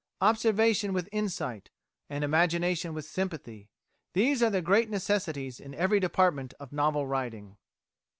[0.19, 1.69] Observation with insight,
[2.09, 3.69] and Imagination with sympathy;
[4.13, 7.57] these are the great necessities in every department of novel writing.